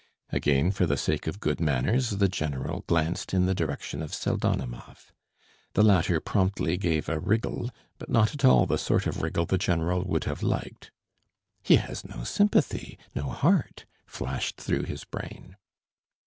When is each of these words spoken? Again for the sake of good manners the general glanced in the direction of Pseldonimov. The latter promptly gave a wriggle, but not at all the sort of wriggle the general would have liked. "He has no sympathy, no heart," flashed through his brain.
Again 0.31 0.71
for 0.71 0.87
the 0.87 0.97
sake 0.97 1.27
of 1.27 1.39
good 1.39 1.59
manners 1.59 2.09
the 2.17 2.27
general 2.27 2.83
glanced 2.87 3.35
in 3.35 3.45
the 3.45 3.53
direction 3.53 4.01
of 4.01 4.13
Pseldonimov. 4.15 5.11
The 5.75 5.83
latter 5.83 6.19
promptly 6.19 6.75
gave 6.75 7.07
a 7.07 7.19
wriggle, 7.19 7.69
but 7.99 8.09
not 8.09 8.33
at 8.33 8.43
all 8.43 8.65
the 8.65 8.79
sort 8.79 9.05
of 9.05 9.21
wriggle 9.21 9.45
the 9.45 9.59
general 9.59 10.03
would 10.05 10.23
have 10.23 10.41
liked. 10.41 10.89
"He 11.61 11.75
has 11.75 12.03
no 12.03 12.23
sympathy, 12.23 12.97
no 13.13 13.29
heart," 13.29 13.85
flashed 14.07 14.57
through 14.59 14.85
his 14.85 15.03
brain. 15.03 15.55